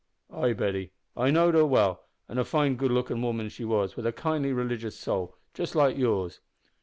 [0.31, 4.03] "Ay, Betty, I knowed her well, an' a fine, good lookin' woman she was, wi'
[4.03, 6.39] a kindly, religious soul, just like yours.